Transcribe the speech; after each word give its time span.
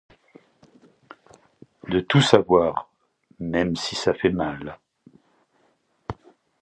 De 1.87 1.99
tout 1.99 2.21
savoir, 2.21 2.89
même 3.37 3.75
si 3.75 3.93
ça 3.93 4.15
fait 4.15 4.31
mal. 4.31 4.79